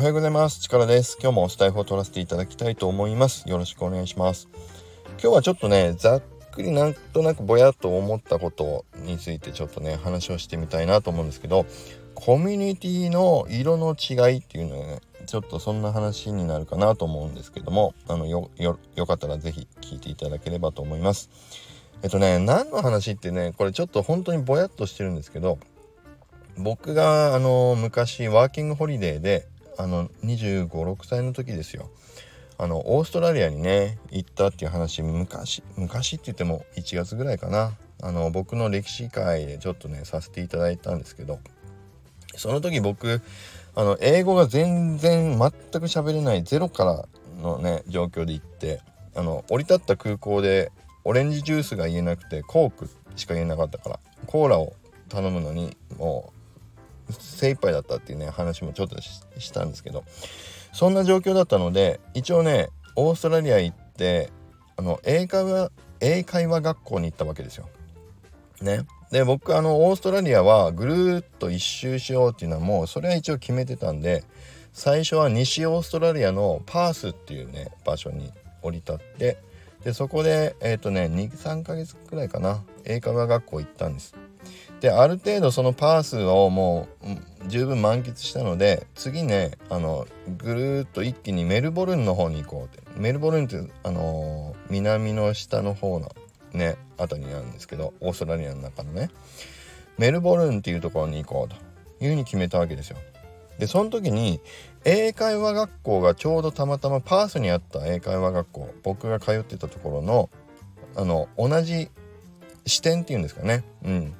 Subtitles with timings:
[0.00, 0.62] はようございます。
[0.62, 1.18] 力です。
[1.20, 3.46] 今日もスタイフを取らせていただきたいと思います。
[3.46, 4.48] よろしくお願いします。
[5.22, 11.66] 今日はちょっとね、ざっくりなんとなくぼやっと思ったことについてちょっとね、話をしてみたいなと思うんですけど、
[12.14, 21.28] コミュニティの色の違いっていうのはね、ちょっとそんな話になるかなと思うんですけども、あの、よ、よ、よかったら是非聞いていただければと思います。
[22.02, 25.58] えっとね、何の話ってね、これちょっと本当にぼやっとしてるんですけど、
[26.56, 29.49] 僕があの昔ワーキングホリデーで
[29.80, 31.90] あの2 5 6歳の時ですよ。
[32.58, 37.72] あのオーストラリアにね行ったっていう話昔昔って言っても1月ぐらいかな。
[38.02, 41.38] あの僕の歴史会でちょっとねさせていただいたんですけど
[42.34, 43.20] その時僕
[43.74, 45.50] あの英語が全然全く
[45.86, 47.04] 喋れないゼロから
[47.42, 48.80] のね状況で行って
[49.14, 50.72] あの降り立った空港で
[51.04, 54.74] オレンジジュースが言えなくてコークしか言えなかったからコーラを
[55.08, 56.39] 頼むのにもう
[57.12, 60.04] 精一杯だったっていうね話もちょっとしたんですけど
[60.72, 64.30] そんな状況だったので一応ねオーストラリア行って
[64.76, 67.68] あの英会話英会話学校に行ったわけですよ。
[68.62, 68.86] ね。
[69.10, 74.24] で僕あのオーストラリアはぐるっと一周しようっていうのはもうそれは一応決めてたんで
[74.72, 79.38] 最初は西オーストラリアのパースっていうね場所に降り立って
[79.82, 84.14] でそこでえっ、ー、とね23ヶ月くらいかな英会話学校行ったんです。
[84.80, 86.88] である程度そのパースをも
[87.44, 90.06] う十分満喫したので次ねあの
[90.38, 92.80] ぐるっと一気にメルボルンの方に行こうって。
[92.96, 96.12] メルボルンってあのー、南の下の方の
[96.52, 99.10] ね辺りにあるんですけどオーストラリアの中のね。
[99.98, 101.56] メルボルンっていうところに行こうと
[102.02, 102.96] いうふうに決めたわけですよ。
[103.58, 104.40] でその時に
[104.86, 110.30] 英会話学校がちょうどたまたまパースにあった英会話学校僕が通ってたところの
[110.96, 111.90] あの同じ
[112.66, 113.64] 視点っていうんですかね。
[113.84, 114.14] うん。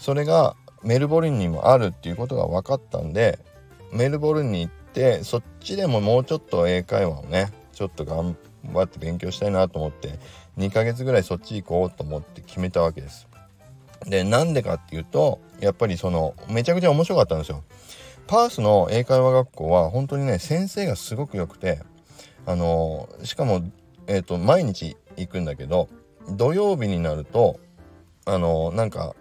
[0.00, 3.38] それがメルボルンにもあるっていうことが分かったんで
[3.92, 8.34] メルボルンに行ってそっちでももうちょっと英会話をねちょっと頑
[8.72, 10.18] 張って勉強したいなと思って
[10.56, 13.28] 2ヶ月ぐらいそっち行こうと思って決めたわけです。
[14.06, 17.62] でなんでかっていうとやっぱりそのめちゃくちゃ面白かったんですよ。
[18.26, 21.82] パースの英会話学校は本当にね先生がすごく良くて
[22.46, 23.62] あのしかも、
[24.06, 25.90] えーと、と毎日行くんだけど
[26.30, 27.60] 土曜日になると
[28.24, 29.14] あのなんか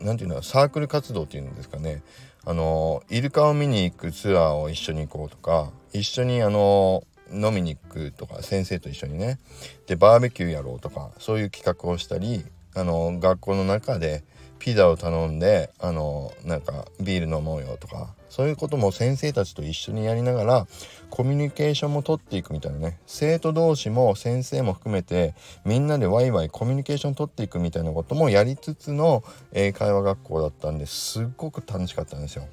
[0.00, 2.02] 何て言うのサークル活動っていうんですかね。
[2.44, 7.02] あのイルカを見に行くツアーを一緒に行こうとか一緒にあの
[7.32, 9.40] 飲みに行くとか先生と一緒にね。
[9.86, 14.22] でバーベキューやろうとかそういう企画をしたりあの学校の中で
[14.66, 20.66] ピザを頼んであのなんかビール飲もうよとかそういうことも先生たちと一緒にやりながら
[21.08, 29.22] コミュニケーションも取っていくみたいなね生徒同士も先生も含めてみんなでワイワイコミュニケーション取っていくみたいなこともやりつつの
[29.52, 32.48] 英会話学校だったんですっごく楽しかったんですよ。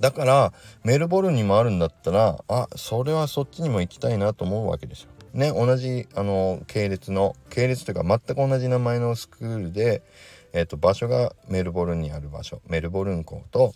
[0.00, 0.52] だから
[0.82, 5.10] メルボルンにもあるんだったらあそれはそっちにも行きたいなと思うわけですよ。
[5.32, 10.02] ね同じあの系列の系列というか全く同じ名前のスクールで
[10.52, 12.60] えーと、場所がメルボルンにある場所。
[12.68, 13.72] メルボルン港と,、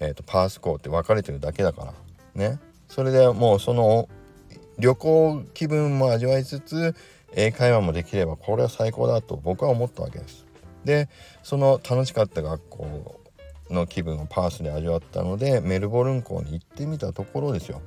[0.00, 1.94] えーと、パース港って分かれてるだけだから。
[2.34, 2.58] ね。
[2.88, 4.08] それでもうその
[4.78, 6.94] 旅行気分も味わいつつ
[7.34, 10.44] 英会話もできればこれは最高だと僕は思ったわけです。
[10.84, 11.08] で
[11.42, 13.20] その楽しかった学校
[13.70, 17.80] の気分をパースで味わったのでメルボルン港に行ってみたところですよ。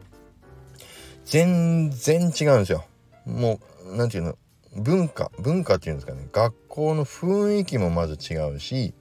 [1.26, 2.86] 全然違うんですよ。
[3.26, 4.38] もう何て言うの？
[4.76, 6.28] 文化文化っていうんですかね。
[6.32, 8.94] 学校の雰囲気もまず違うし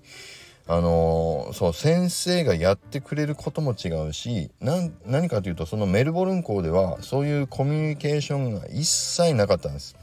[0.67, 9.97] あのー、そう先生がやってくれることも違うし何かというとそのメルボルン校ではそういうコミュニケーションが一切なかったんです。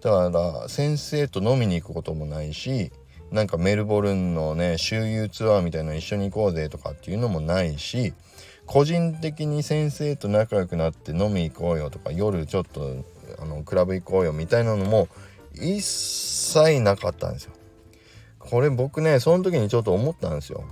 [0.00, 2.90] だから先生と飲みに行くこともないし
[3.30, 8.12] なんかメルボルンのね周遊ツアーみたいな一緒に行こうぜとかっていうのもないし
[8.66, 13.04] 個人的に先生と仲良くなって飲み行こうよとか夜ちょっと
[13.42, 15.08] あのクラブ行こうよみたいなのも
[15.54, 17.52] 一切なかったんですよ。
[18.38, 20.64] これ僕ねその時にちょっと思ったんですよ。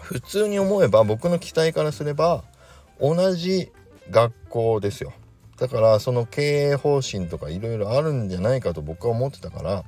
[0.00, 2.44] 普通に思えば僕の期待からすれば
[3.00, 3.72] 同じ
[4.10, 5.12] 学校ですよ。
[5.58, 9.84] だからその経営方針とかいろいろあるんじゃないかと僕は思ってたから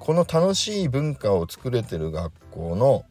[0.00, 3.04] この楽しい文化を作れてる学校の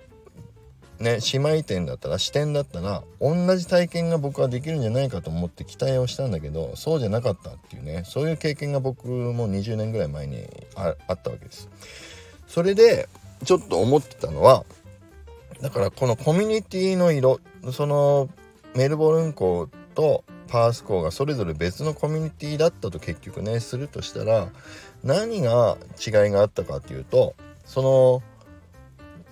[1.00, 11.70] ね姉妹店だったら支店だったら同じ体験が僕はできるんじゃないかと思って期待をしたんだけどそうじゃなかったっていうねそういう経験が僕も20年ぐらい前にあったわけです。
[12.48, 13.08] それで
[13.44, 14.66] ちょっと思ってたのは
[15.62, 17.40] だからこのコミュニティの色
[17.72, 18.30] その
[18.76, 24.50] メルボルン校とパース校がそれぞれ別のコミュニティだったと結局ねするとしたら
[25.04, 27.36] 何が違いがあったかっていうと
[27.66, 28.24] その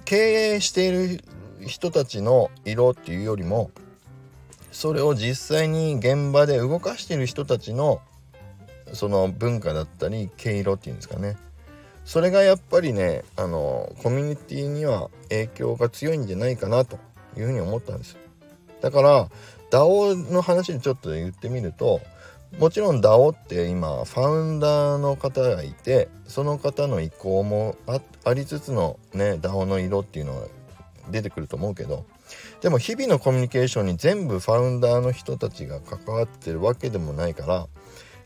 [0.06, 0.16] 経
[0.56, 1.24] 営している
[1.66, 3.72] 人たちの色っていうよりも
[4.72, 8.02] それを実際に現場で動かしている人たちの
[8.94, 11.36] その文化だったり毛色っていうんですかね。
[12.06, 16.98] それがやっぱりねあのコミュニティには影響が強いんじゃないかなと
[17.36, 18.18] いうふうに思ったんです。
[18.82, 19.30] だから
[19.72, 22.00] DAO の話でちょっと言ってみると
[22.60, 27.76] もちろん DAO って今ファウンダーの方がいてその方の意向も
[28.24, 30.48] ありつつのね DAO の色っていうのは
[31.12, 32.06] 出てくると思うけど
[32.62, 37.68] でも日々のコミュニケーションに全部ファウンダーの人たちが関わってるわけでもないから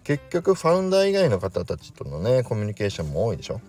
[0.04, 3.62] 結局ファウンダー以外の方たちとのねコミュニケーションも多いでしょ？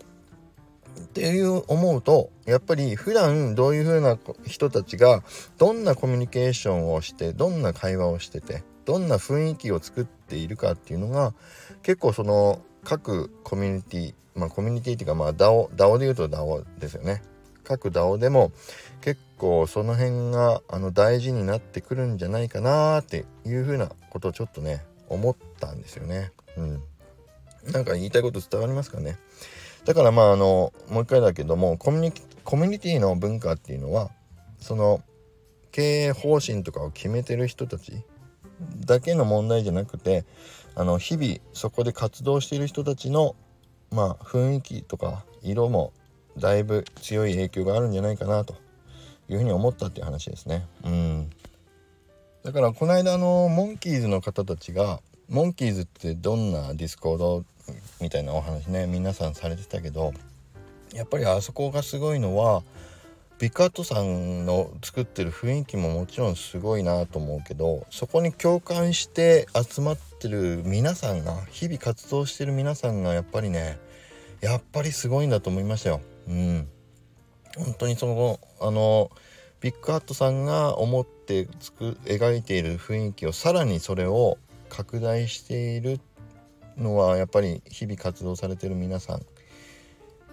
[1.00, 5.23] っていう思うとやっぱり普段どういう風な人たちが
[5.58, 11.35] どんなコミュニケーションをしてどんな会話をしててどんな雰囲気を作っているかっていうのが
[11.82, 17.23] 結構その各コミュニティまあコミュニティっていうかまあ DAO, DAO で言うと DAO ですよね。
[17.64, 18.53] 各 DAO でも
[19.00, 26.32] 結構その辺があの大事になってくるんじゃないかなっていう風なことをちょっとね思ったんですよね。
[26.56, 26.82] うん。
[27.73, 29.19] なんか言いたいこと伝わりますかね。
[29.85, 32.12] だからまああのもう一回だけどもコミュニ
[32.44, 34.11] コミュニティの文化っていうのは
[34.61, 35.03] その
[35.73, 38.05] 経営方針とかを決めてる人たち
[38.85, 40.25] だけの問題じゃなくて
[40.75, 43.35] あの日々そこで活動している人たちの
[43.91, 45.93] まあ雰囲気とか色も
[46.38, 48.55] だいぶ強い影響があるんじゃないかなと
[49.29, 50.67] いうふうに思ったっていう話ですね。
[50.84, 51.31] うん
[52.43, 57.44] だからこの間のモンキーズの方たちがモンキーズってどんなディスコード？
[58.00, 60.12] みたいなお話ね皆さんされてたけど
[60.93, 62.64] やっぱりあそこがすごいのは
[63.38, 73.79] ビッグハットさんの作ってる雰囲気ももちろんすごいなと思うけどそこに共感して集まってる皆さんが日々活動してる皆さんがやっぱりね
[74.40, 76.00] やっぱりすごいんだと思いましたよ。
[76.29, 76.69] うん、
[77.57, 79.11] 本当にそのあの
[79.61, 84.39] ビッグハットさんが思ってつく描いている雰囲気をさらにそれを
[84.69, 86.01] 拡大している
[86.77, 89.23] のはやっぱり日々活動されてる皆さん。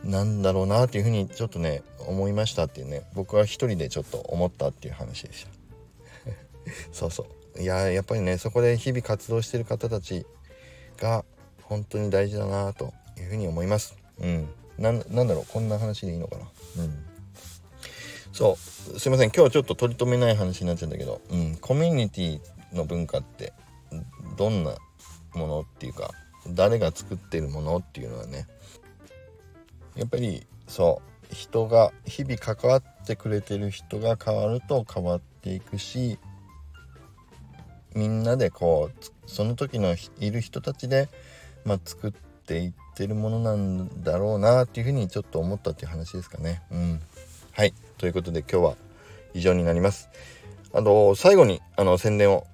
[0.04, 3.04] なんだろうなっていうふうにちょっとね思いましたっていうね。
[3.14, 5.52] 僕は一人でちょっと思ったっていう話でした。
[6.92, 7.28] そうそ
[7.58, 7.62] う。
[7.62, 10.26] いややっぱりねそこで日々活動してる方たち
[10.98, 11.26] が
[11.64, 13.98] 本当に大事だなというふうに思います。
[14.20, 14.48] うん。
[14.80, 16.84] なんだろうこんな話でいいのかな？
[16.84, 17.06] うん。
[18.32, 18.56] そう。
[19.00, 19.28] すいません。
[19.28, 22.40] 今日はちょっと取り留めない話になっちゃうんだけど、うん、コミュニティ
[22.74, 23.54] の文化って
[24.38, 24.76] どんな
[25.34, 26.12] ものっていうか
[26.48, 28.48] 誰が作ってるものっていうのはね。
[29.96, 31.10] やっぱりそう。
[31.32, 36.18] 人が日々関わってくれてる人が変わると変わっていくし
[37.94, 41.08] みんなでこうその時のいる人たちで、
[41.66, 46.64] まあ、作ってっていってるものなんだろうなっていうふうにちょっと思ったっていう話ですかね。
[46.72, 47.00] うん、
[47.52, 48.76] はいということで今日は
[49.36, 50.10] 以上になります。
[50.74, 52.48] あの最後にあの宣伝を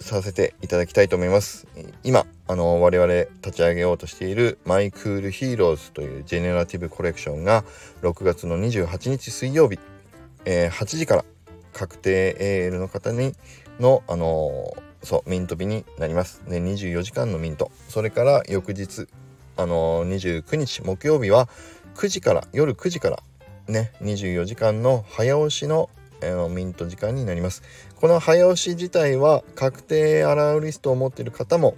[0.00, 1.68] させていただきたいと思います。
[2.02, 3.12] 今あの我々
[3.44, 7.62] 立ち上げようとしているマイクールヒーローズというジェネラティブコレクションが
[8.02, 9.78] 6月の28日水曜日、
[10.46, 11.24] えー、8時から
[11.72, 13.34] 確定 AL の方に
[13.78, 16.42] のあのー、そうミント日になります。
[16.48, 17.70] ね24時間のミント。
[17.88, 19.06] それから翌日
[19.58, 21.48] あのー、29日木曜日は
[21.96, 23.18] 9時から夜9時から
[23.66, 25.90] ね24時間の早押しの
[26.22, 27.62] のミント時間になります。
[27.96, 31.76] この早押し自体は確定アラウリストを持っている方も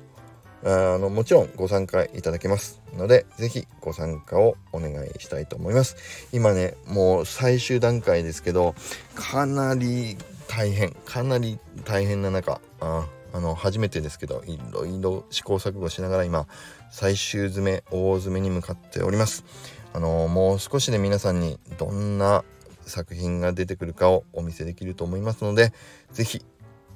[0.65, 2.81] あのもちろんご参加いただけます。
[2.97, 6.29] ので是非ご参加をお願いしたいと思います。
[6.33, 8.75] 今ねもう最終段階ですけど
[9.15, 10.17] かなり
[10.49, 16.47] 大変かなり大変な中ああの初めてですけどいろいろ試行錯誤しながら今
[16.91, 19.45] 最終詰め大詰めに向かっております。
[19.93, 22.45] あのもう少しで皆さんにどんな
[22.83, 25.73] 作品が出てくるかをお見せできると思いますので
[26.13, 26.45] 是非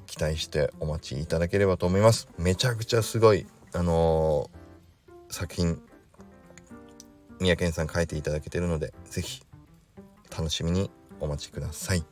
[0.06, 2.28] 期待してお待ちいただければと思います。
[2.38, 5.80] めちゃくちゃすごいあのー、作品
[7.40, 9.42] 三宅さん書いていただけてるので是非
[10.30, 12.04] 楽しみにお待ちください。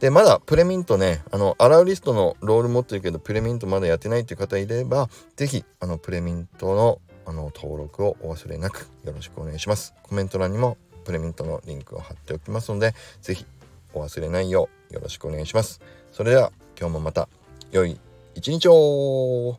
[0.00, 9.92] でまだプレミントねあのアラウリストのロール持ってるけどプレミントまだやってないっていう方いれば是非あのプレミントのあの登録をお忘れなくよろしくお願いします。
[10.02, 13.44] コメント欄にもプレミントのリンクを貼っておきますので、是非
[13.92, 15.82] お忘れないようよろしくお願いします。
[16.10, 17.28] それでは今日もまた
[17.70, 18.00] 良い
[18.34, 19.58] 一日を